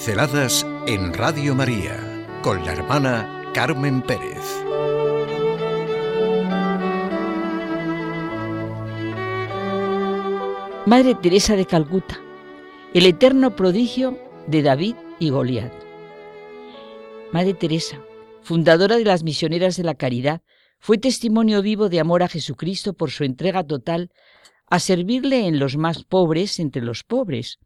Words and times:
Pinceladas 0.00 0.66
en 0.86 1.12
Radio 1.12 1.54
María 1.54 2.26
con 2.42 2.64
la 2.64 2.72
hermana 2.72 3.44
Carmen 3.52 4.00
Pérez. 4.00 4.64
Madre 10.86 11.14
Teresa 11.16 11.54
de 11.54 11.66
Calcuta, 11.66 12.18
el 12.94 13.04
eterno 13.04 13.54
prodigio 13.54 14.18
de 14.46 14.62
David 14.62 14.94
y 15.18 15.28
Goliat. 15.28 15.70
Madre 17.30 17.52
Teresa, 17.52 18.00
fundadora 18.40 18.96
de 18.96 19.04
las 19.04 19.22
Misioneras 19.22 19.76
de 19.76 19.84
la 19.84 19.96
Caridad, 19.96 20.40
fue 20.78 20.96
testimonio 20.96 21.60
vivo 21.60 21.90
de 21.90 22.00
amor 22.00 22.22
a 22.22 22.28
Jesucristo 22.28 22.94
por 22.94 23.10
su 23.10 23.24
entrega 23.24 23.64
total 23.64 24.10
a 24.66 24.78
servirle 24.78 25.46
en 25.46 25.58
los 25.58 25.76
más 25.76 26.04
pobres 26.04 26.58
entre 26.58 26.80
los 26.80 27.04
pobres. 27.04 27.58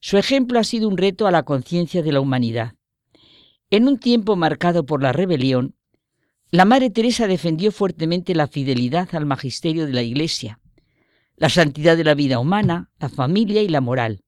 Su 0.00 0.16
ejemplo 0.16 0.58
ha 0.58 0.64
sido 0.64 0.88
un 0.88 0.96
reto 0.96 1.26
a 1.26 1.30
la 1.30 1.42
conciencia 1.42 2.02
de 2.02 2.12
la 2.12 2.20
humanidad. 2.20 2.74
En 3.70 3.88
un 3.88 3.98
tiempo 3.98 4.36
marcado 4.36 4.86
por 4.86 5.02
la 5.02 5.12
rebelión, 5.12 5.74
la 6.50 6.64
Madre 6.64 6.88
Teresa 6.88 7.26
defendió 7.26 7.72
fuertemente 7.72 8.34
la 8.34 8.48
fidelidad 8.48 9.08
al 9.12 9.26
magisterio 9.26 9.86
de 9.86 9.92
la 9.92 10.02
Iglesia, 10.02 10.60
la 11.36 11.50
santidad 11.50 11.96
de 11.96 12.04
la 12.04 12.14
vida 12.14 12.38
humana, 12.38 12.90
la 12.98 13.08
familia 13.08 13.60
y 13.60 13.68
la 13.68 13.80
moral. 13.80 14.22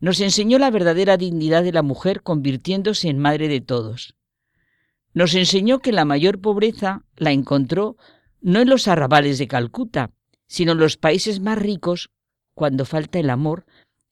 Nos 0.00 0.20
enseñó 0.20 0.58
la 0.58 0.70
verdadera 0.70 1.16
dignidad 1.16 1.62
de 1.62 1.72
la 1.72 1.82
mujer 1.82 2.22
convirtiéndose 2.22 3.08
en 3.08 3.18
madre 3.18 3.46
de 3.48 3.60
todos. 3.60 4.16
Nos 5.12 5.34
enseñó 5.34 5.78
que 5.78 5.92
la 5.92 6.04
mayor 6.04 6.40
pobreza 6.40 7.04
la 7.16 7.30
encontró 7.30 7.96
no 8.40 8.60
en 8.60 8.68
los 8.68 8.88
arrabales 8.88 9.38
de 9.38 9.46
Calcuta, 9.46 10.10
sino 10.48 10.72
en 10.72 10.78
los 10.78 10.96
países 10.96 11.40
más 11.40 11.56
ricos 11.56 12.10
cuando 12.54 12.84
falta 12.84 13.18
el 13.18 13.30
amor 13.30 13.64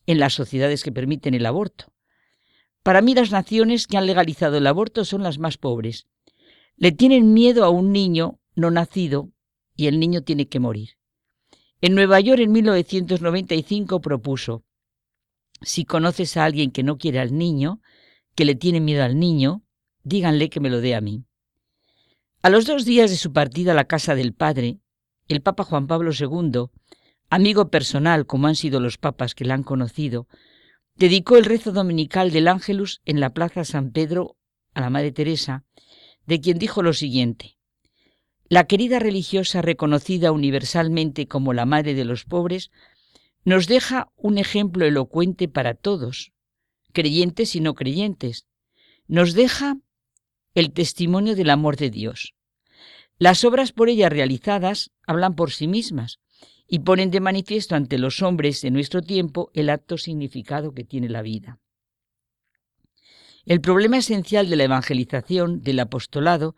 en 0.06 0.18
las 0.18 0.34
sociedades 0.34 0.82
que 0.82 0.92
permiten 0.92 1.34
el 1.34 1.46
aborto. 1.46 1.92
Para 2.82 3.00
mí 3.00 3.14
las 3.14 3.30
naciones 3.30 3.86
que 3.86 3.96
han 3.96 4.06
legalizado 4.06 4.56
el 4.56 4.66
aborto 4.66 5.04
son 5.04 5.22
las 5.22 5.38
más 5.38 5.56
pobres. 5.56 6.06
Le 6.76 6.92
tienen 6.92 7.32
miedo 7.32 7.64
a 7.64 7.70
un 7.70 7.92
niño 7.92 8.40
no 8.54 8.70
nacido 8.70 9.30
y 9.76 9.86
el 9.86 10.00
niño 10.00 10.22
tiene 10.22 10.48
que 10.48 10.60
morir. 10.60 10.90
En 11.80 11.94
Nueva 11.94 12.20
York 12.20 12.40
en 12.40 12.52
1995 12.52 14.00
propuso, 14.00 14.64
si 15.62 15.84
conoces 15.84 16.36
a 16.36 16.44
alguien 16.44 16.70
que 16.70 16.82
no 16.82 16.98
quiere 16.98 17.20
al 17.20 17.36
niño, 17.36 17.80
que 18.34 18.44
le 18.44 18.54
tiene 18.54 18.80
miedo 18.80 19.04
al 19.04 19.18
niño, 19.18 19.64
díganle 20.02 20.48
que 20.48 20.60
me 20.60 20.70
lo 20.70 20.80
dé 20.80 20.94
a 20.94 21.00
mí. 21.00 21.24
A 22.42 22.50
los 22.50 22.66
dos 22.66 22.84
días 22.84 23.10
de 23.10 23.16
su 23.16 23.32
partida 23.32 23.72
a 23.72 23.76
la 23.76 23.84
casa 23.84 24.14
del 24.14 24.34
padre, 24.34 24.80
el 25.28 25.42
Papa 25.42 25.64
Juan 25.64 25.86
Pablo 25.86 26.10
II, 26.12 26.66
amigo 27.32 27.70
personal 27.70 28.26
como 28.26 28.46
han 28.46 28.56
sido 28.56 28.78
los 28.78 28.98
papas 28.98 29.34
que 29.34 29.46
la 29.46 29.54
han 29.54 29.62
conocido, 29.62 30.28
dedicó 30.96 31.38
el 31.38 31.46
rezo 31.46 31.72
dominical 31.72 32.30
del 32.30 32.46
Ángelus 32.46 33.00
en 33.06 33.20
la 33.20 33.30
Plaza 33.30 33.64
San 33.64 33.90
Pedro 33.90 34.36
a 34.74 34.82
la 34.82 34.90
Madre 34.90 35.12
Teresa, 35.12 35.64
de 36.26 36.42
quien 36.42 36.58
dijo 36.58 36.82
lo 36.82 36.92
siguiente. 36.92 37.56
La 38.50 38.66
querida 38.66 38.98
religiosa 38.98 39.62
reconocida 39.62 40.30
universalmente 40.30 41.26
como 41.26 41.54
la 41.54 41.64
Madre 41.64 41.94
de 41.94 42.04
los 42.04 42.26
pobres, 42.26 42.70
nos 43.44 43.66
deja 43.66 44.12
un 44.14 44.36
ejemplo 44.36 44.84
elocuente 44.84 45.48
para 45.48 45.72
todos, 45.72 46.32
creyentes 46.92 47.56
y 47.56 47.60
no 47.60 47.74
creyentes. 47.74 48.46
Nos 49.06 49.32
deja 49.32 49.78
el 50.54 50.70
testimonio 50.74 51.34
del 51.34 51.48
amor 51.48 51.78
de 51.78 51.88
Dios. 51.88 52.34
Las 53.16 53.42
obras 53.42 53.72
por 53.72 53.88
ella 53.88 54.10
realizadas 54.10 54.90
hablan 55.06 55.34
por 55.34 55.50
sí 55.50 55.66
mismas 55.66 56.18
y 56.68 56.80
ponen 56.80 57.10
de 57.10 57.20
manifiesto 57.20 57.74
ante 57.74 57.98
los 57.98 58.22
hombres 58.22 58.62
de 58.62 58.70
nuestro 58.70 59.02
tiempo 59.02 59.50
el 59.54 59.70
acto 59.70 59.98
significado 59.98 60.72
que 60.72 60.84
tiene 60.84 61.08
la 61.08 61.22
vida. 61.22 61.58
El 63.44 63.60
problema 63.60 63.98
esencial 63.98 64.48
de 64.48 64.56
la 64.56 64.64
evangelización, 64.64 65.62
del 65.62 65.80
apostolado, 65.80 66.54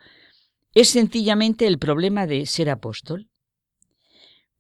es 0.75 0.91
sencillamente 0.91 1.67
el 1.67 1.79
problema 1.79 2.27
de 2.27 2.47
ser 2.47 2.69
apóstol. 2.69 3.29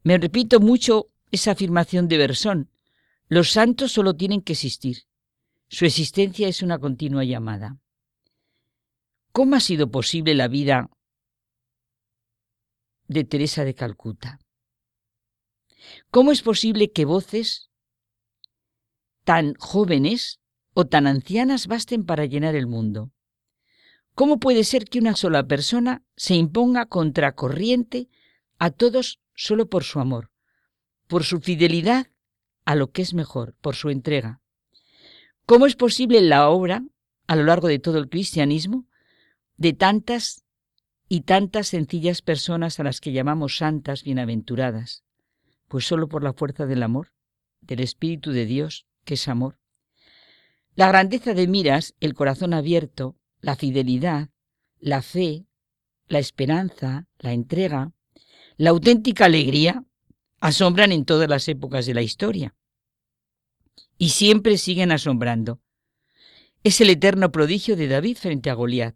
Me 0.03 0.17
repito 0.19 0.61
mucho 0.61 1.11
esa 1.31 1.53
afirmación 1.53 2.09
de 2.09 2.19
Bersón. 2.19 2.71
Los 3.29 3.51
santos 3.51 3.93
solo 3.93 4.15
tienen 4.15 4.41
que 4.41 4.53
existir. 4.53 5.05
Su 5.69 5.85
existencia 5.85 6.47
es 6.47 6.63
una 6.63 6.79
continua 6.79 7.25
llamada. 7.25 7.79
¿Cómo 9.33 9.57
ha 9.57 9.61
sido 9.61 9.91
posible 9.91 10.35
la 10.35 10.47
vida 10.47 10.89
de 13.09 13.25
Teresa 13.25 13.65
de 13.65 13.75
Calcuta? 13.75 14.39
¿Cómo 16.11 16.33
es 16.33 16.43
posible 16.43 16.93
que 16.93 17.05
voces 17.05 17.71
tan 19.25 19.55
jóvenes 19.55 20.41
o 20.75 20.87
tan 20.87 21.07
ancianas 21.07 21.67
basten 21.67 22.05
para 22.05 22.27
llenar 22.27 22.55
el 22.55 22.67
mundo? 22.67 23.11
¿Cómo 24.15 24.39
puede 24.39 24.65
ser 24.65 24.85
que 24.85 24.99
una 24.99 25.17
sola 25.17 25.47
persona 25.47 26.05
se 26.17 26.35
imponga 26.35 26.87
contracorriente 26.87 28.09
a 28.59 28.71
todos 28.71 29.21
solo 29.35 29.69
por 29.69 29.83
su 29.83 29.99
amor, 29.99 30.31
por 31.09 31.25
su 31.25 31.41
fidelidad 31.41 32.07
a 32.65 32.77
lo 32.77 32.93
que 32.93 33.03
es 33.03 33.13
mejor, 33.13 33.57
por 33.61 33.75
su 33.75 33.91
entrega? 33.91 34.41
¿Cómo 35.47 35.67
es 35.67 35.75
posible 35.75 36.21
la 36.21 36.49
obra, 36.49 36.85
a 37.27 37.37
lo 37.37 37.45
largo 37.45 37.69
de 37.69 37.79
todo 37.79 37.99
el 37.99 38.09
cristianismo, 38.09 38.87
de 39.57 39.73
tantas 39.73 40.45
y 41.09 41.23
tantas 41.23 41.69
sencillas 41.69 42.23
personas 42.23 42.81
a 42.81 42.85
las 42.85 43.01
que 43.01 43.13
llamamos 43.13 43.59
santas 43.59 44.05
bienaventuradas, 44.05 45.05
pues 45.75 45.87
solo 45.87 46.09
por 46.09 46.23
la 46.23 46.33
fuerza 46.33 46.67
del 46.67 46.85
amor, 46.85 47.11
del 47.61 47.81
Espíritu 47.81 48.31
de 48.31 48.47
Dios, 48.47 48.87
que 49.05 49.15
es 49.15 49.27
amor. 49.27 49.59
La 50.77 50.87
grandeza 50.87 51.35
de 51.35 51.49
miras, 51.49 51.97
el 51.99 52.15
corazón 52.15 52.55
abierto, 52.55 53.17
la 53.41 53.57
fidelidad, 53.57 54.29
la 54.79 55.03
fe, 55.03 55.47
la 56.07 56.21
esperanza, 56.21 57.09
la 57.19 57.33
entrega, 57.33 57.91
la 58.57 58.71
auténtica 58.71 59.25
alegría, 59.25 59.83
asombran 60.39 60.93
en 60.93 61.05
todas 61.05 61.29
las 61.29 61.49
épocas 61.49 61.87
de 61.87 61.95
la 61.95 62.03
historia. 62.03 62.55
Y 63.99 64.11
siempre 64.11 64.59
siguen 64.59 64.93
asombrando. 64.93 65.61
Es 66.63 66.81
el 66.81 66.89
eterno 66.89 67.33
prodigio 67.33 67.75
de 67.75 67.89
David 67.89 68.17
frente 68.17 68.49
a 68.49 68.55
Goliat. 68.55 68.95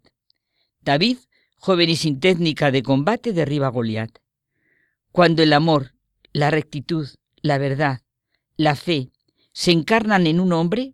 David, 0.79 1.17
joven 1.57 1.89
y 1.89 1.97
sin 1.97 2.21
técnica 2.21 2.71
de 2.71 2.83
combate, 2.83 3.33
derriba 3.33 3.67
a 3.67 3.71
Goliat. 3.71 4.19
Cuando 5.11 5.43
el 5.43 5.51
amor, 5.51 5.98
la 6.33 6.51
rectitud, 6.51 7.07
la 7.41 7.57
verdad, 7.57 8.01
la 8.55 8.75
fe 8.75 9.09
se 9.51 9.71
encarnan 9.71 10.27
en 10.27 10.39
un 10.39 10.53
hombre, 10.53 10.93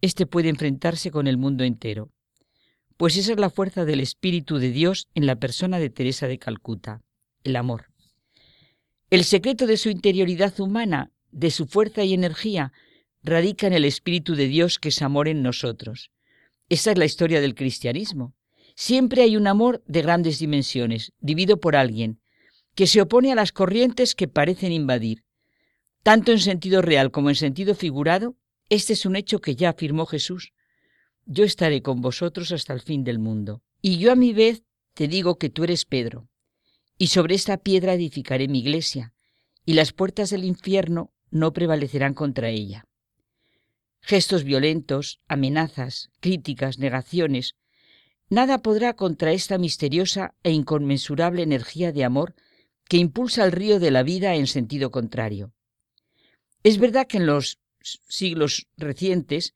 éste 0.00 0.26
puede 0.26 0.48
enfrentarse 0.48 1.10
con 1.10 1.26
el 1.26 1.36
mundo 1.36 1.64
entero. 1.64 2.10
Pues 2.96 3.16
esa 3.16 3.32
es 3.32 3.38
la 3.38 3.50
fuerza 3.50 3.84
del 3.84 4.00
Espíritu 4.00 4.58
de 4.58 4.70
Dios 4.70 5.08
en 5.14 5.26
la 5.26 5.36
persona 5.36 5.78
de 5.78 5.90
Teresa 5.90 6.26
de 6.26 6.38
Calcuta, 6.38 7.02
el 7.44 7.56
amor. 7.56 7.86
El 9.10 9.24
secreto 9.24 9.66
de 9.66 9.76
su 9.76 9.90
interioridad 9.90 10.58
humana, 10.58 11.12
de 11.30 11.50
su 11.50 11.66
fuerza 11.66 12.02
y 12.04 12.14
energía, 12.14 12.72
radica 13.22 13.66
en 13.66 13.72
el 13.72 13.84
Espíritu 13.84 14.34
de 14.34 14.48
Dios 14.48 14.78
que 14.78 14.88
es 14.88 15.02
amor 15.02 15.28
en 15.28 15.42
nosotros. 15.42 16.10
Esa 16.68 16.92
es 16.92 16.98
la 16.98 17.04
historia 17.04 17.40
del 17.40 17.54
cristianismo. 17.54 18.34
Siempre 18.74 19.22
hay 19.22 19.36
un 19.36 19.46
amor 19.46 19.82
de 19.86 20.02
grandes 20.02 20.38
dimensiones, 20.38 21.12
dividido 21.20 21.60
por 21.60 21.76
alguien, 21.76 22.20
que 22.76 22.86
se 22.86 23.00
opone 23.00 23.32
a 23.32 23.34
las 23.34 23.50
corrientes 23.50 24.14
que 24.14 24.28
parecen 24.28 24.70
invadir. 24.70 25.24
Tanto 26.04 26.30
en 26.30 26.38
sentido 26.38 26.82
real 26.82 27.10
como 27.10 27.30
en 27.30 27.34
sentido 27.34 27.74
figurado, 27.74 28.36
este 28.68 28.92
es 28.92 29.06
un 29.06 29.16
hecho 29.16 29.40
que 29.40 29.56
ya 29.56 29.70
afirmó 29.70 30.06
Jesús. 30.06 30.52
Yo 31.24 31.42
estaré 31.42 31.82
con 31.82 32.00
vosotros 32.02 32.52
hasta 32.52 32.74
el 32.74 32.80
fin 32.80 33.02
del 33.02 33.18
mundo. 33.18 33.62
Y 33.80 33.98
yo 33.98 34.12
a 34.12 34.14
mi 34.14 34.32
vez 34.32 34.62
te 34.94 35.08
digo 35.08 35.38
que 35.38 35.50
tú 35.50 35.64
eres 35.64 35.84
Pedro, 35.84 36.28
y 36.98 37.08
sobre 37.08 37.34
esta 37.34 37.56
piedra 37.56 37.94
edificaré 37.94 38.46
mi 38.46 38.60
iglesia, 38.60 39.14
y 39.64 39.72
las 39.72 39.92
puertas 39.92 40.30
del 40.30 40.44
infierno 40.44 41.12
no 41.30 41.52
prevalecerán 41.52 42.14
contra 42.14 42.50
ella. 42.50 42.86
Gestos 44.00 44.44
violentos, 44.44 45.20
amenazas, 45.26 46.10
críticas, 46.20 46.78
negaciones, 46.78 47.56
Nada 48.28 48.58
podrá 48.58 48.94
contra 48.94 49.30
esta 49.30 49.56
misteriosa 49.56 50.34
e 50.42 50.50
inconmensurable 50.50 51.42
energía 51.42 51.92
de 51.92 52.02
amor 52.02 52.34
que 52.88 52.96
impulsa 52.96 53.44
el 53.44 53.52
río 53.52 53.80
de 53.80 53.90
la 53.90 54.02
vida 54.02 54.34
en 54.34 54.46
sentido 54.46 54.90
contrario. 54.90 55.52
Es 56.62 56.78
verdad 56.78 57.06
que 57.06 57.18
en 57.18 57.26
los 57.26 57.58
siglos 57.80 58.66
recientes 58.76 59.54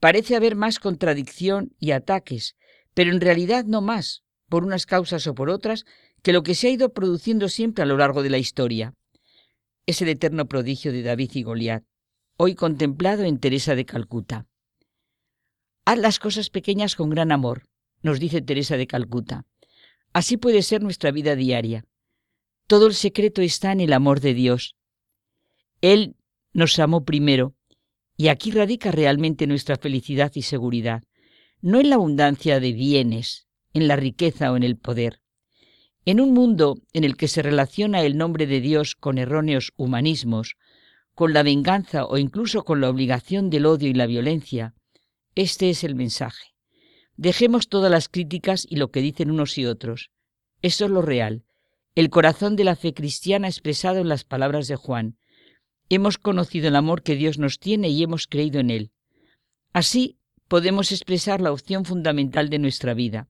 parece 0.00 0.36
haber 0.36 0.56
más 0.56 0.78
contradicción 0.78 1.74
y 1.78 1.92
ataques, 1.92 2.56
pero 2.94 3.10
en 3.10 3.20
realidad 3.20 3.64
no 3.64 3.80
más, 3.80 4.22
por 4.48 4.64
unas 4.64 4.86
causas 4.86 5.26
o 5.26 5.34
por 5.34 5.50
otras, 5.50 5.84
que 6.22 6.32
lo 6.32 6.42
que 6.42 6.54
se 6.54 6.68
ha 6.68 6.70
ido 6.70 6.92
produciendo 6.92 7.48
siempre 7.48 7.82
a 7.82 7.86
lo 7.86 7.96
largo 7.96 8.22
de 8.22 8.30
la 8.30 8.38
historia. 8.38 8.94
Es 9.86 10.02
el 10.02 10.08
eterno 10.08 10.46
prodigio 10.46 10.92
de 10.92 11.02
David 11.02 11.30
y 11.34 11.42
Goliat, 11.42 11.84
hoy 12.36 12.54
contemplado 12.54 13.24
en 13.24 13.38
Teresa 13.38 13.74
de 13.74 13.84
Calcuta. 13.84 14.46
Haz 15.84 15.98
las 15.98 16.18
cosas 16.18 16.50
pequeñas 16.50 16.96
con 16.96 17.10
gran 17.10 17.32
amor, 17.32 17.68
nos 18.02 18.20
dice 18.20 18.42
Teresa 18.42 18.76
de 18.76 18.86
Calcuta. 18.86 19.46
Así 20.12 20.36
puede 20.36 20.62
ser 20.62 20.82
nuestra 20.82 21.10
vida 21.10 21.36
diaria. 21.36 21.84
Todo 22.70 22.86
el 22.86 22.94
secreto 22.94 23.42
está 23.42 23.72
en 23.72 23.80
el 23.80 23.92
amor 23.92 24.20
de 24.20 24.32
Dios. 24.32 24.76
Él 25.80 26.14
nos 26.52 26.78
amó 26.78 27.04
primero 27.04 27.56
Y 28.16 28.28
aquí 28.28 28.52
radica 28.52 28.92
realmente 28.92 29.48
nuestra 29.48 29.76
felicidad 29.76 30.30
y 30.36 30.42
seguridad, 30.42 31.02
no 31.60 31.80
en 31.80 31.90
la 31.90 31.96
abundancia 31.96 32.60
de 32.60 32.72
bienes, 32.72 33.48
en 33.74 33.88
la 33.88 33.96
riqueza 33.96 34.52
o 34.52 34.56
en 34.56 34.62
el 34.62 34.76
poder. 34.76 35.20
En 36.04 36.20
un 36.20 36.32
mundo 36.32 36.76
en 36.92 37.02
el 37.02 37.16
que 37.16 37.26
se 37.26 37.42
relaciona 37.42 38.02
el 38.02 38.16
nombre 38.16 38.46
de 38.46 38.60
Dios 38.60 38.94
con 38.94 39.18
erróneos 39.18 39.72
humanismos, 39.76 40.54
con 41.16 41.32
la 41.32 41.42
venganza 41.42 42.06
o 42.06 42.18
incluso 42.18 42.62
con 42.62 42.80
la 42.80 42.88
obligación 42.88 43.50
del 43.50 43.66
odio 43.66 43.88
y 43.88 43.94
la 43.94 44.06
violencia, 44.06 44.74
este 45.34 45.70
es 45.70 45.82
el 45.82 45.96
mensaje. 45.96 46.54
Dejemos 47.16 47.68
todas 47.68 47.90
las 47.90 48.08
críticas 48.08 48.64
y 48.70 48.76
lo 48.76 48.92
que 48.92 49.00
dicen 49.00 49.32
unos 49.32 49.58
y 49.58 49.66
otros. 49.66 50.12
Eso 50.62 50.84
es 50.84 50.90
lo 50.92 51.02
real, 51.02 51.42
el 52.00 52.08
corazón 52.08 52.56
de 52.56 52.64
la 52.64 52.76
fe 52.76 52.94
cristiana 52.94 53.46
expresado 53.46 53.98
en 53.98 54.08
las 54.08 54.24
palabras 54.24 54.68
de 54.68 54.76
Juan. 54.76 55.18
Hemos 55.90 56.16
conocido 56.16 56.68
el 56.68 56.76
amor 56.76 57.02
que 57.02 57.14
Dios 57.14 57.38
nos 57.38 57.58
tiene 57.58 57.90
y 57.90 58.02
hemos 58.02 58.26
creído 58.26 58.58
en 58.58 58.70
él. 58.70 58.90
Así 59.74 60.16
podemos 60.48 60.92
expresar 60.92 61.42
la 61.42 61.52
opción 61.52 61.84
fundamental 61.84 62.48
de 62.48 62.58
nuestra 62.58 62.94
vida. 62.94 63.28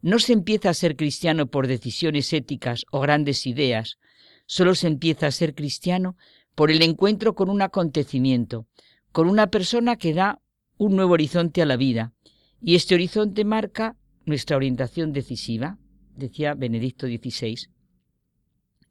No 0.00 0.20
se 0.20 0.32
empieza 0.32 0.70
a 0.70 0.74
ser 0.74 0.96
cristiano 0.96 1.48
por 1.48 1.66
decisiones 1.66 2.32
éticas 2.32 2.86
o 2.90 3.00
grandes 3.00 3.46
ideas, 3.46 3.98
solo 4.46 4.74
se 4.74 4.86
empieza 4.86 5.26
a 5.26 5.30
ser 5.30 5.54
cristiano 5.54 6.16
por 6.54 6.70
el 6.70 6.80
encuentro 6.80 7.34
con 7.34 7.50
un 7.50 7.60
acontecimiento, 7.60 8.68
con 9.12 9.28
una 9.28 9.48
persona 9.48 9.96
que 9.96 10.14
da 10.14 10.40
un 10.78 10.96
nuevo 10.96 11.12
horizonte 11.12 11.60
a 11.60 11.66
la 11.66 11.76
vida, 11.76 12.14
y 12.58 12.74
este 12.74 12.94
horizonte 12.94 13.44
marca 13.44 13.96
nuestra 14.24 14.56
orientación 14.56 15.12
decisiva, 15.12 15.76
decía 16.16 16.54
Benedicto 16.54 17.06
XVI. 17.06 17.68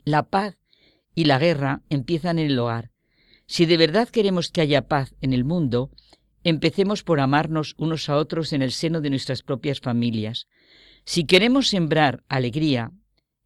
La 0.07 0.29
paz 0.29 0.55
y 1.15 1.25
la 1.25 1.37
guerra 1.37 1.81
empiezan 1.89 2.39
en 2.39 2.45
el 2.45 2.57
hogar. 2.59 2.91
Si 3.45 3.65
de 3.65 3.75
verdad 3.75 4.07
queremos 4.07 4.49
que 4.49 4.61
haya 4.61 4.87
paz 4.87 5.13
en 5.19 5.33
el 5.33 5.43
mundo, 5.43 5.91
empecemos 6.45 7.03
por 7.03 7.19
amarnos 7.19 7.75
unos 7.77 8.07
a 8.07 8.15
otros 8.15 8.53
en 8.53 8.61
el 8.61 8.71
seno 8.71 9.01
de 9.01 9.09
nuestras 9.09 9.43
propias 9.43 9.81
familias. 9.81 10.47
Si 11.03 11.25
queremos 11.25 11.67
sembrar 11.67 12.23
alegría 12.29 12.93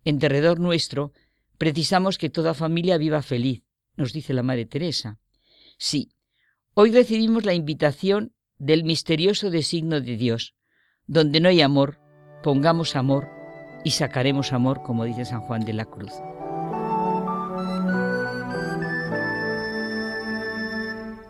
en 0.05 0.19
derredor 0.19 0.59
nuestro, 0.59 1.13
precisamos 1.57 2.19
que 2.19 2.29
toda 2.29 2.53
familia 2.53 2.99
viva 2.99 3.23
feliz, 3.23 3.63
nos 3.97 4.13
dice 4.13 4.31
la 4.35 4.43
Madre 4.43 4.67
Teresa. 4.67 5.17
Sí, 5.79 6.11
hoy 6.75 6.91
recibimos 6.91 7.43
la 7.43 7.55
invitación 7.55 8.35
del 8.59 8.83
misterioso 8.83 9.49
designo 9.49 9.99
de 9.99 10.15
Dios. 10.15 10.53
Donde 11.07 11.39
no 11.39 11.49
hay 11.49 11.61
amor, 11.61 11.97
pongamos 12.43 12.95
amor 12.95 13.29
y 13.83 13.89
sacaremos 13.89 14.53
amor, 14.53 14.83
como 14.83 15.05
dice 15.05 15.25
San 15.25 15.41
Juan 15.41 15.65
de 15.65 15.73
la 15.73 15.85
Cruz. 15.85 16.11